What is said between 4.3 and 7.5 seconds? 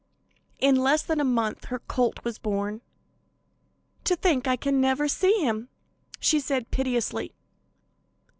I can never see him," she said piteously.